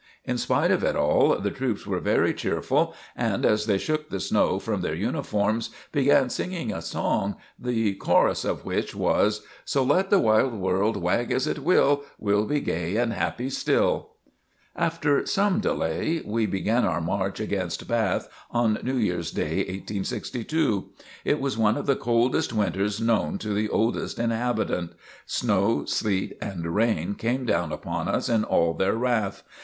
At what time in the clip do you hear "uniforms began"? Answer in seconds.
4.95-6.31